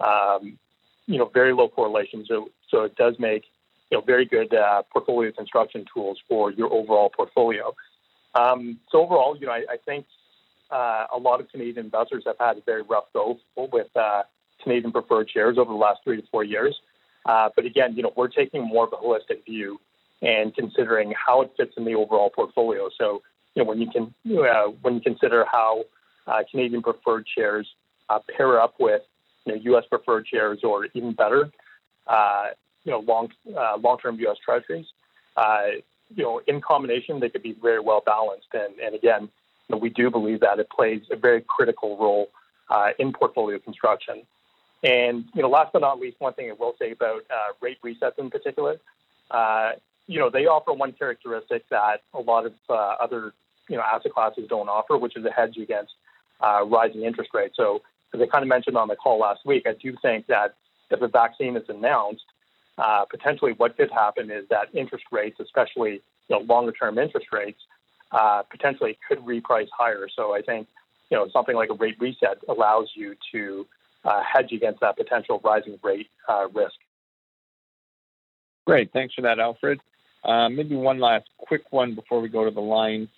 [0.00, 0.58] um,
[1.06, 2.24] you know, very low correlation.
[2.26, 3.44] So, so it does make,
[3.90, 7.74] you know, very good uh, portfolio construction tools for your overall portfolio.
[8.34, 10.06] Um, so overall, you know, I, I think
[10.70, 14.22] uh, a lot of Canadian investors have had a very rough go with uh,
[14.62, 16.76] Canadian preferred shares over the last three to four years.
[17.26, 19.80] Uh, but again, you know, we're taking more of a holistic view
[20.22, 22.88] and considering how it fits in the overall portfolio.
[22.98, 23.22] So,
[23.54, 25.84] you know, when you can uh, when you consider how
[26.26, 27.66] uh, Canadian preferred shares
[28.10, 29.02] uh, pair up with
[29.46, 29.84] you know, U.S.
[29.88, 31.50] preferred shares, or even better,
[32.06, 32.48] uh,
[32.84, 34.36] you know, long uh, long-term U.S.
[34.44, 34.86] Treasuries,
[35.36, 35.62] uh,
[36.14, 38.48] you know, in combination, they could be very well balanced.
[38.52, 42.28] And, and again, you know, we do believe that it plays a very critical role
[42.98, 44.22] in portfolio construction.
[44.82, 47.22] And you know, last but not least, one thing I will say about
[47.60, 48.78] rate resets in particular.
[49.30, 49.72] Uh,
[50.06, 53.32] you know, they offer one characteristic that a lot of uh, other,
[53.68, 55.92] you know, asset classes don't offer, which is a hedge against
[56.40, 57.54] uh, rising interest rates.
[57.56, 57.82] So,
[58.14, 60.54] as I kind of mentioned on the call last week, I do think that
[60.90, 62.24] if a vaccine is announced,
[62.78, 67.26] uh, potentially what could happen is that interest rates, especially you know, longer term interest
[67.32, 67.60] rates,
[68.12, 70.08] uh, potentially could reprice higher.
[70.14, 70.66] So I think
[71.10, 73.66] you know something like a rate reset allows you to
[74.04, 76.76] uh, hedge against that potential rising rate uh, risk.
[78.66, 79.80] Great, thanks for that, Alfred.
[80.24, 83.08] Uh, maybe one last quick one before we go to the lines.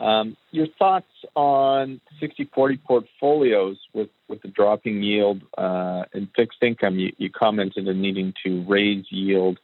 [0.00, 6.98] Um, your thoughts on 60-40 portfolios with, with the dropping yield uh, in fixed income?
[6.98, 9.58] You, you commented on needing to raise yield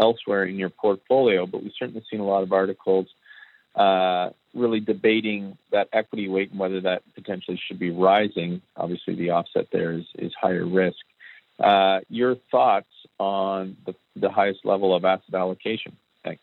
[0.00, 3.06] elsewhere in your portfolio, but we've certainly seen a lot of articles
[3.74, 8.60] uh, really debating that equity weight and whether that potentially should be rising.
[8.76, 10.98] Obviously, the offset there is, is higher risk.
[11.58, 15.96] Uh, your thoughts on the, the highest level of asset allocation?
[16.24, 16.42] Thanks.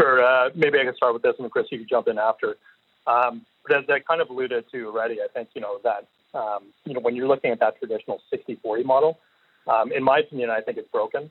[0.00, 0.24] Sure.
[0.24, 2.56] Uh, maybe I can start with this, and Chris, you can jump in after.
[3.06, 6.06] Um, but as I kind of alluded to already, I think you know that
[6.38, 9.18] um, you know when you're looking at that traditional 60-40 model,
[9.66, 11.30] um, in my opinion, I think it's broken.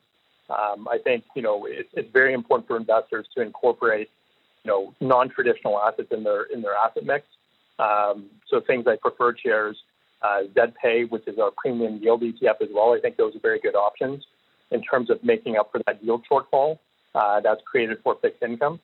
[0.50, 4.10] Um, I think you know it, it's very important for investors to incorporate
[4.64, 7.24] you know non-traditional assets in their in their asset mix.
[7.78, 9.76] Um, so things like preferred shares,
[10.20, 12.92] uh, ZPay, which is our premium yield ETF as well.
[12.92, 14.24] I think those are very good options
[14.72, 16.78] in terms of making up for that yield shortfall
[17.18, 18.80] uh, that's created for fixed income.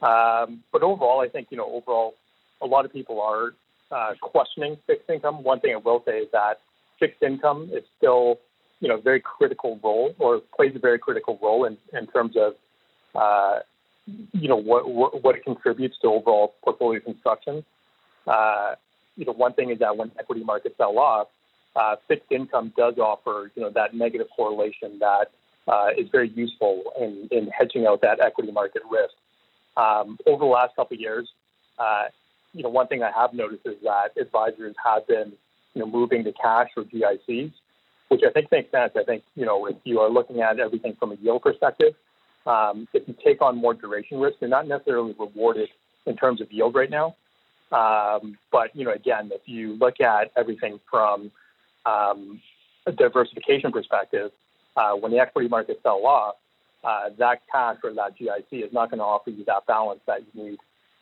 [0.00, 2.14] Um, but overall, I think you know overall,
[2.62, 3.52] a lot of people are
[3.90, 5.42] uh, questioning fixed income.
[5.42, 6.60] One thing I will say is that
[6.98, 8.38] fixed income is still
[8.80, 12.36] you know a very critical role or plays a very critical role in, in terms
[12.36, 12.54] of
[13.14, 13.60] uh,
[14.32, 17.64] you know what, what, what it contributes to overall portfolio construction.
[18.26, 18.74] Uh,
[19.16, 21.26] you know, one thing is that when equity markets sell off,
[21.74, 25.32] uh, fixed income does offer you know that negative correlation that
[25.68, 29.14] uh, is very useful in, in hedging out that equity market risk.
[29.76, 31.28] Um, over the last couple of years,
[31.78, 32.06] uh,
[32.52, 35.32] you know, one thing I have noticed is that advisors have been,
[35.74, 37.52] you know, moving to cash or GICs,
[38.08, 38.92] which I think makes sense.
[38.96, 41.94] I think, you know, if you are looking at everything from a yield perspective,
[42.46, 45.68] um, if you take on more duration risk, you're not necessarily rewarded
[46.06, 47.14] in terms of yield right now.
[47.70, 51.30] Um, but, you know, again, if you look at everything from
[51.84, 52.40] um,
[52.86, 54.30] a diversification perspective,
[54.78, 56.36] uh, when the equity market fell off,
[56.84, 60.20] uh, that cash or that GIC is not going to offer you that balance that
[60.32, 60.58] you need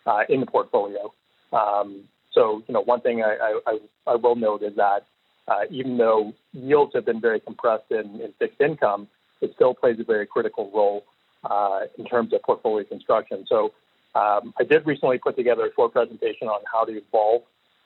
[0.07, 1.12] uh, in the portfolio.
[1.53, 5.05] Um, so, you know, one thing I, I, I will note is that
[5.49, 9.09] uh, even though yields have been very compressed in, in fixed income,
[9.43, 11.05] it still plays a very critical role
[11.45, 13.45] uh, in terms of portfolio construction.
[13.49, 13.73] So,
[14.15, 17.43] um, I did recently put together a short presentation on how to evolve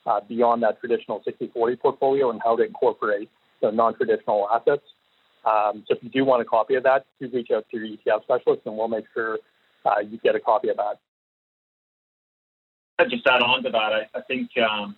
[0.06, 3.28] uh, beyond that traditional 60-40 portfolio and how to incorporate
[3.60, 4.84] the non-traditional assets.
[5.44, 7.86] Um, so if you do want a copy of that, do reach out to your
[7.86, 9.38] ETF specialist, and we'll make sure
[9.84, 11.00] uh, you get a copy of that.
[12.98, 13.76] I'd just add on to that.
[13.76, 14.96] I, I think um,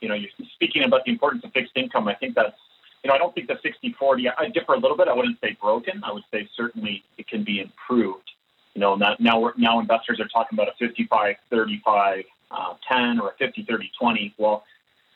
[0.00, 2.08] you know, you're speaking about the importance of fixed income.
[2.08, 2.56] I think that's
[3.02, 4.32] you know, I don't think the 60-40.
[4.38, 5.08] I differ a little bit.
[5.08, 6.02] I wouldn't say broken.
[6.02, 8.30] I would say certainly it can be improved.
[8.74, 10.84] You know, now now, now investors are talking about a
[11.52, 14.32] 55-35 uh, 10 or a 50-30-20.
[14.38, 14.64] Well,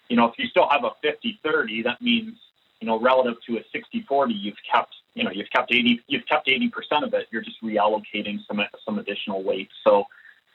[0.09, 2.35] you know, if you still have a 50-30, that means
[2.81, 6.47] you know, relative to a 60-40, you've kept, you know, you've kept 80, you've kept
[6.47, 6.71] 80%
[7.05, 7.27] of it.
[7.31, 9.69] You're just reallocating some some additional weight.
[9.85, 10.05] So,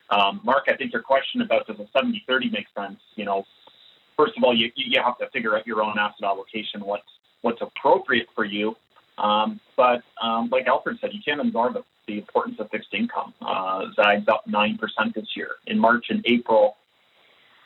[0.10, 3.00] um, Mark, I think your question about does a 70-30 make sense?
[3.16, 3.46] You know,
[4.18, 7.04] first of all, you you have to figure out your own asset allocation, what's
[7.42, 8.76] what's appropriate for you.
[9.18, 13.34] Um, but um, like Alfred said, you can't ignore the, the importance of fixed income.
[13.42, 15.52] Uh, Zag's up nine percent this year.
[15.68, 16.78] In March and April,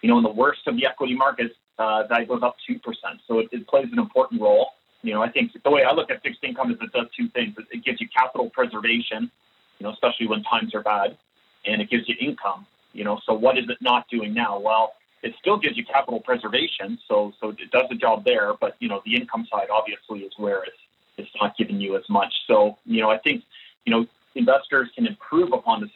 [0.02, 2.80] you know, in the worst of the equity markets, uh, that goes up 2%.
[3.28, 4.70] So it, it, plays an important role.
[5.04, 7.30] You know, I think the way I look at fixed income is it does two
[7.30, 7.56] things.
[7.58, 9.32] It, it gives you capital preservation,
[9.80, 11.18] you know, especially when times are bad,
[11.66, 12.66] and it gives you income.
[12.94, 14.60] You know, so what is it not doing now?
[14.60, 18.54] Well, it still gives you capital preservation, so so it does the job there.
[18.60, 20.78] But you know, the income side obviously is where it's
[21.18, 22.34] it's not giving you as much.
[22.48, 23.44] So you know, I think
[23.86, 25.90] you know investors can improve upon the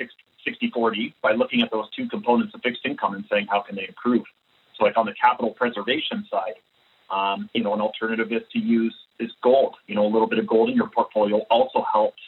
[0.43, 3.75] 60 40 by looking at those two components of fixed income and saying how can
[3.75, 4.23] they improve.
[4.81, 6.55] Like on the capital preservation side,
[7.11, 9.75] um, you know, an alternative is to use is gold.
[9.87, 12.21] You know, a little bit of gold in your portfolio also helps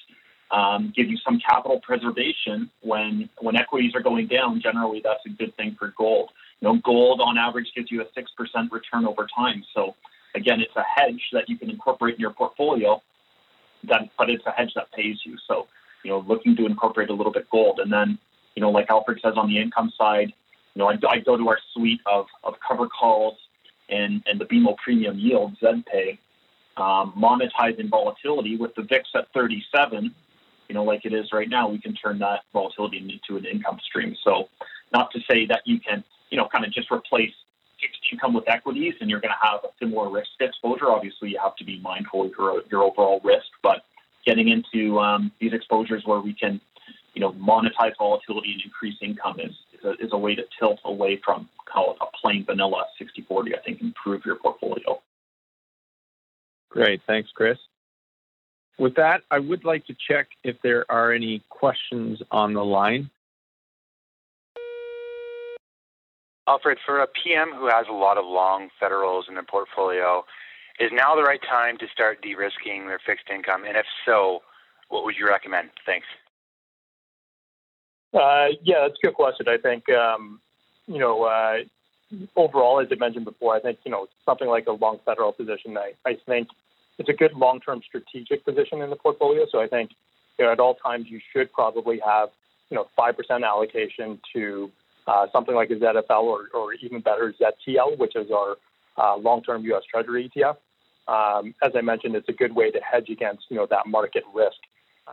[0.52, 4.62] um, give you some capital preservation when when equities are going down.
[4.62, 6.32] Generally, that's a good thing for gold.
[6.60, 9.64] You know, gold on average gives you a six percent return over time.
[9.74, 9.96] So
[10.36, 13.02] again, it's a hedge that you can incorporate in your portfolio.
[13.86, 15.38] That, but it's a hedge that pays you.
[15.48, 15.68] So
[16.04, 18.20] you know, looking to incorporate a little bit gold, and then
[18.56, 20.34] you know, like Alfred says on the income side,
[20.76, 23.38] you know, I, I go to our suite of, of cover calls
[23.90, 26.18] and, and the BMO premium yield, ZPay,
[26.78, 30.14] um, monetizing volatility with the VIX at 37,
[30.68, 33.80] you know, like it is right now, we can turn that volatility into an income
[33.88, 34.16] stream.
[34.24, 34.50] So,
[34.92, 37.34] not to say that you can, you know, kind of just replace
[37.82, 40.90] fixed income with equities and you're going to have a similar risk exposure.
[40.90, 43.84] Obviously, you have to be mindful of your, your overall risk, but
[44.26, 46.62] getting into um, these exposures where we can,
[47.14, 49.52] you know, monetize volatility and increase income is,
[49.84, 53.58] is a, is a way to tilt away from call it a plain vanilla 60-40,
[53.58, 55.02] I think, improve your portfolio.
[56.70, 57.02] Great.
[57.08, 57.58] Thanks, Chris.
[58.80, 63.10] With that, I would like to check if there are any questions on the line.
[66.48, 70.26] Alfred, for a PM who has a lot of long federals in their portfolio,
[70.80, 73.64] is now the right time to start de-risking their fixed income?
[73.66, 74.42] And if so,
[74.90, 75.70] what would you recommend?
[75.86, 76.08] Thanks.
[78.14, 79.48] Uh, yeah, that's a good question.
[79.48, 80.40] I think, um,
[80.88, 81.58] you know, uh,
[82.36, 85.78] overall, as I mentioned before, I think, you know, something like a long federal position,
[85.78, 86.48] I, I think
[87.00, 89.46] it's a good long-term strategic position in the portfolio.
[89.52, 89.92] So I think,
[90.38, 92.30] you know, at all times you should probably have,
[92.70, 94.72] you know, 5% allocation to
[95.08, 98.58] uh, something like a ZFL or, or even better ZTL, which is our
[98.98, 99.84] uh, long-term U.S.
[99.90, 100.58] Treasury ETF.
[101.08, 104.24] Um, as I mentioned, it's a good way to hedge against, you know, that market
[104.34, 104.58] risk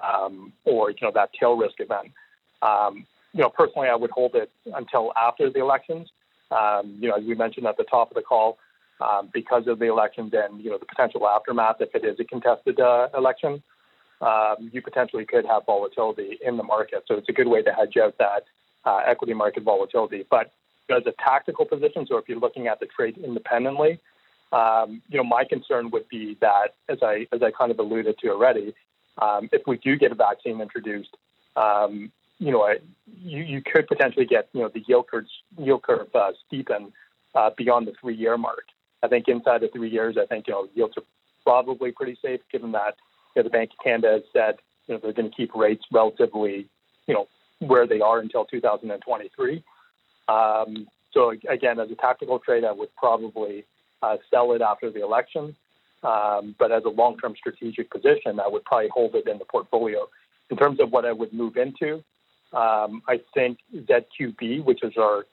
[0.01, 2.13] um, or, you know, that tail risk event.
[2.63, 6.09] Um, you know, personally, I would hold it until after the elections.
[6.51, 8.59] Um, you know, as we mentioned at the top of the call,
[9.01, 12.25] um, because of the elections and you know the potential aftermath, if it is a
[12.25, 13.63] contested uh, election,
[14.21, 17.05] um, you potentially could have volatility in the market.
[17.07, 18.45] So it's a good way to hedge out that
[18.85, 20.25] uh, equity market volatility.
[20.29, 20.53] But
[20.91, 24.01] as a tactical position, so if you're looking at the trade independently,
[24.53, 28.19] um, you know, my concern would be that, as I as I kind of alluded
[28.19, 28.75] to already,
[29.19, 31.17] um, if we do get a vaccine introduced,
[31.57, 32.67] um, you know,
[33.07, 35.27] you, you could potentially get, you know, the yield curve,
[35.59, 36.91] yield curve uh, steepen
[37.35, 38.65] uh, beyond the three-year mark.
[39.03, 41.05] I think inside the three years, I think, you know, yields are
[41.45, 42.97] probably pretty safe given that
[43.37, 45.85] you know, the Bank of Canada has said, you know, they're going to keep rates
[45.93, 46.67] relatively,
[47.07, 47.29] you know,
[47.61, 49.63] where they are until 2023.
[50.29, 53.65] Um, so again, as a tactical trade, I would probably
[54.03, 55.55] uh, sell it after the election.
[56.03, 60.09] Um, but as a long-term strategic position, I would probably hold it in the portfolio.
[60.51, 62.03] In terms of what I would move into,
[62.53, 65.25] um, I think ZQB, which is our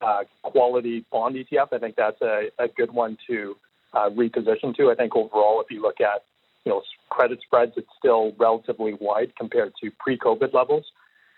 [0.00, 3.56] uh, quality bond ETF, I think that's a, a good one to
[3.92, 4.90] uh, reposition to.
[4.90, 6.24] I think overall, if you look at
[6.64, 10.84] you know credit spreads, it's still relatively wide compared to pre-COVID levels.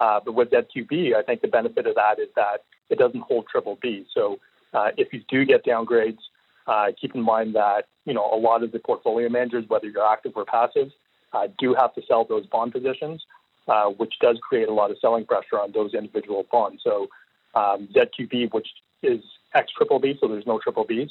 [0.01, 3.47] Uh, but with ZQB, I think the benefit of that is that it doesn't hold
[3.51, 4.07] triple B.
[4.15, 4.39] So
[4.73, 6.19] uh, if you do get downgrades,
[6.67, 10.07] uh, keep in mind that you know a lot of the portfolio managers, whether you're
[10.07, 10.91] active or passive,
[11.33, 13.23] uh, do have to sell those bond positions
[13.69, 16.83] uh, which does create a lot of selling pressure on those individual bonds.
[16.85, 17.09] So
[17.55, 18.69] um, ZQB, which
[19.03, 19.21] is
[19.55, 21.11] X triple B, so there's no triple Bs,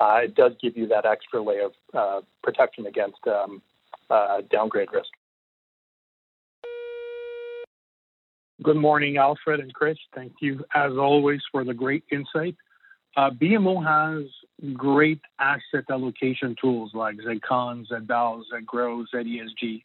[0.00, 3.62] uh, it does give you that extra layer of uh, protection against um,
[4.10, 5.10] uh, downgrade risk.
[8.62, 9.98] Good morning, Alfred and Chris.
[10.14, 12.56] Thank you, as always, for the great insight.
[13.16, 14.28] Uh, BMO has
[14.74, 19.82] great asset allocation tools like ZCON, ZBAL, ZGRO, ZESG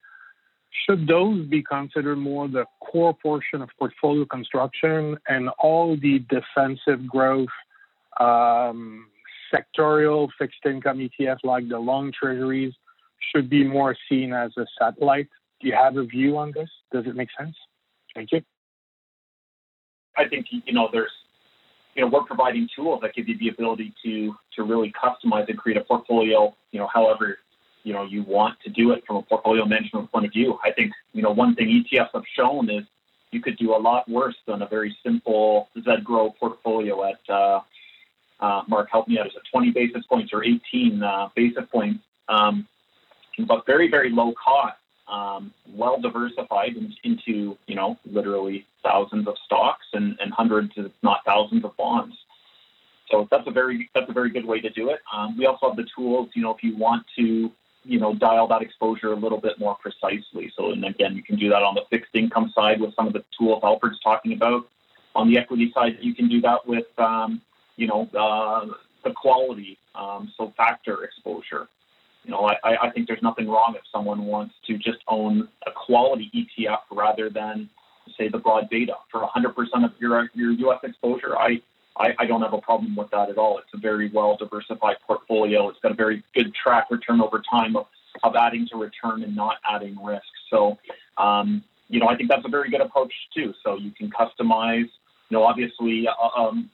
[0.85, 7.07] should those be considered more the core portion of portfolio construction and all the defensive
[7.07, 7.49] growth
[8.19, 9.07] um,
[9.53, 12.73] sectorial fixed income ETFs like the long treasuries
[13.33, 15.27] should be more seen as a satellite?
[15.59, 16.69] Do you have a view on this?
[16.91, 17.55] Does it make sense?
[18.15, 18.41] Thank you.
[20.17, 21.11] I think you know there's
[21.95, 25.57] you know we're providing tools that give you the ability to to really customize and
[25.57, 27.37] create a portfolio you know however
[27.83, 30.57] you know you want to do it from a portfolio management point of view.
[30.63, 32.83] I think you know one thing ETFs have shown is
[33.31, 37.61] you could do a lot worse than a very simple ZGRO portfolio at uh,
[38.39, 42.03] uh, Mark help me out is it 20 basis points or 18 uh, basis points,
[42.27, 42.67] um,
[43.47, 44.77] but very very low cost,
[45.11, 50.91] um, well diversified in, into you know literally thousands of stocks and, and hundreds if
[51.03, 52.15] not thousands of bonds.
[53.11, 54.99] So that's a very that's a very good way to do it.
[55.13, 57.51] Um, we also have the tools, you know, if you want to
[57.89, 60.51] you know, dial that exposure a little bit more precisely.
[60.55, 63.13] So, and again, you can do that on the fixed income side with some of
[63.13, 64.67] the tools Alfred's talking about.
[65.15, 67.41] On the equity side, you can do that with, um,
[67.77, 68.67] you know, uh,
[69.03, 71.67] the quality, um, so factor exposure.
[72.23, 75.71] You know, I, I think there's nothing wrong if someone wants to just own a
[75.71, 77.69] quality ETF rather than,
[78.17, 80.79] say, the broad beta for 100% of your your U.S.
[80.83, 81.35] exposure.
[81.37, 81.61] I
[81.99, 83.57] I, I don't have a problem with that at all.
[83.57, 85.69] It's a very well diversified portfolio.
[85.69, 87.87] It's got a very good track return over time of,
[88.23, 90.23] of adding to return and not adding risk.
[90.49, 90.77] So,
[91.17, 93.53] um, you know, I think that's a very good approach too.
[93.63, 94.87] So you can customize,
[95.29, 96.69] you know, obviously uh, um,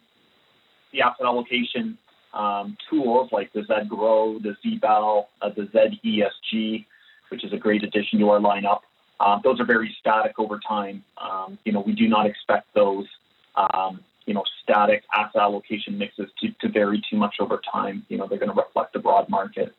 [0.93, 1.97] the asset allocation
[2.33, 6.85] um, tools like the ZGRO, the ZBAL, uh, the ZESG,
[7.29, 8.81] which is a great addition to our lineup.
[9.19, 11.03] Uh, those are very static over time.
[11.17, 13.05] Um, you know, we do not expect those
[13.55, 18.05] um, you know, static asset allocation mixes to, to vary too much over time.
[18.09, 19.73] You know, they're going to reflect the broad market.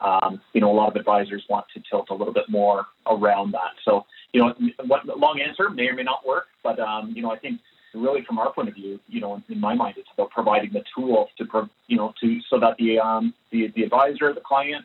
[0.00, 3.52] Um, you know, a lot of advisors want to tilt a little bit more around
[3.52, 3.72] that.
[3.84, 4.54] So, you know,
[4.86, 7.60] what long answer may or may not work, but um, you know, I think
[7.94, 10.84] really from our point of view, you know, in my mind, it's about providing the
[10.94, 11.46] tools to,
[11.86, 14.84] you know, to so that the um, the the advisor, the client,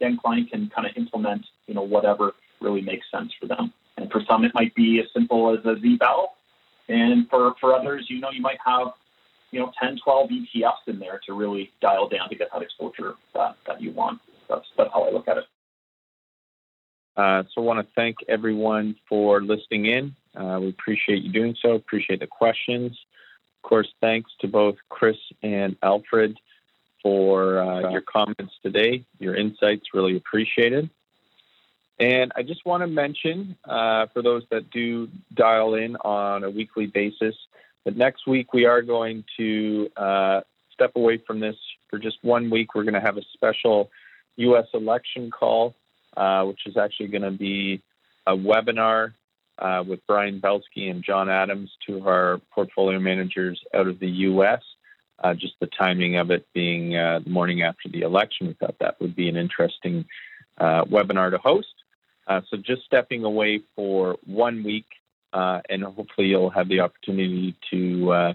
[0.00, 3.72] then client can kind of implement, you know, whatever really makes sense for them.
[3.96, 6.26] And for some, it might be as simple as a ZBAL
[6.88, 8.88] and for, for others, you know, you might have,
[9.50, 13.14] you know 10, 12 ETFs in there to really dial down to get that exposure
[13.34, 14.20] that, that you want.
[14.48, 15.44] That's that's how I look at it.
[17.16, 20.16] Uh, so I want to thank everyone for listening in.
[20.34, 21.72] Uh, we appreciate you doing so.
[21.72, 22.98] Appreciate the questions.
[23.62, 26.36] Of course, thanks to both Chris and Alfred
[27.00, 29.04] for uh, your comments today.
[29.20, 30.90] Your insights really appreciated.
[31.98, 36.50] And I just want to mention uh, for those that do dial in on a
[36.50, 37.36] weekly basis
[37.84, 40.40] that next week we are going to uh,
[40.72, 41.56] step away from this
[41.88, 42.74] for just one week.
[42.74, 43.90] We're going to have a special
[44.36, 44.66] U.S.
[44.74, 45.74] election call,
[46.16, 47.80] uh, which is actually going to be
[48.26, 49.12] a webinar
[49.58, 54.08] uh, with Brian Belski and John Adams, two of our portfolio managers out of the
[54.08, 54.62] U.S.
[55.22, 58.74] Uh, just the timing of it being uh, the morning after the election, we thought
[58.80, 60.06] that would be an interesting
[60.60, 61.83] webinar to host.
[62.26, 64.86] Uh, so just stepping away for one week,
[65.32, 68.34] uh, and hopefully you'll have the opportunity to uh,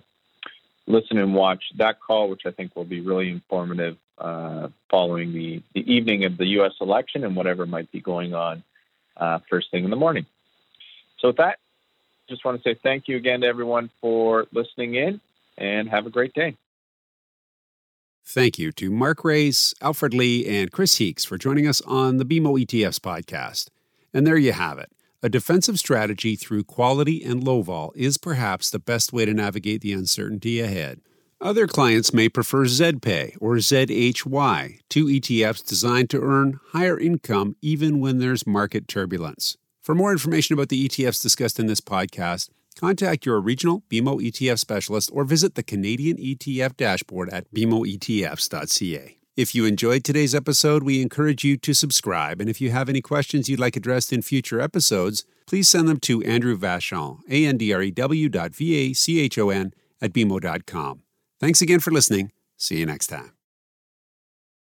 [0.86, 5.64] listen and watch that call, which I think will be really informative uh, following the,
[5.74, 6.74] the evening of the U.S.
[6.82, 8.64] election and whatever might be going on
[9.18, 10.26] uh, first thing in the morning.
[11.20, 11.60] So with that,
[12.28, 15.20] just want to say thank you again to everyone for listening in,
[15.58, 16.56] and have a great day.
[18.26, 22.26] Thank you to Mark Raes, Alfred Lee, and Chris Heakes for joining us on the
[22.26, 23.70] BMO ETFs podcast.
[24.14, 24.92] And there you have it.
[25.22, 29.82] A defensive strategy through quality and low vol is perhaps the best way to navigate
[29.82, 31.02] the uncertainty ahead.
[31.42, 38.00] Other clients may prefer ZPay or ZHY, two ETFs designed to earn higher income even
[38.00, 39.58] when there's market turbulence.
[39.82, 44.60] For more information about the ETFs discussed in this podcast, contact your regional BMO ETF
[44.60, 49.19] specialist or visit the Canadian ETF dashboard at bmoetfs.ca.
[49.40, 52.42] If you enjoyed today's episode, we encourage you to subscribe.
[52.42, 55.98] And if you have any questions you'd like addressed in future episodes, please send them
[56.02, 61.04] to Andrew Vachon, A-N-D-R-E-W dot V-A-C-H-O-N at BMO.com.
[61.40, 62.34] Thanks again for listening.
[62.58, 63.32] See you next time.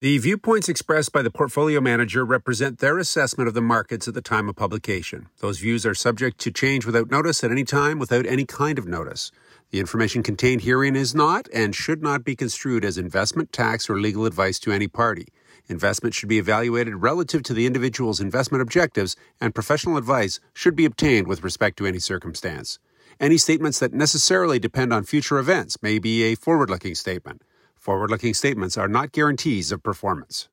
[0.02, 4.22] The viewpoints expressed by the portfolio manager represent their assessment of the markets at the
[4.22, 5.30] time of publication.
[5.40, 8.88] Those views are subject to change without notice at any time without any kind of
[8.88, 9.32] notice.
[9.72, 14.00] The information contained herein is not and should not be construed as investment, tax, or
[14.00, 15.28] legal advice to any party.
[15.68, 20.86] Investment should be evaluated relative to the individual's investment objectives, and professional advice should be
[20.86, 22.80] obtained with respect to any circumstance.
[23.20, 27.44] Any statements that necessarily depend on future events may be a forward looking statement.
[27.76, 30.50] Forward looking statements are not guarantees of performance.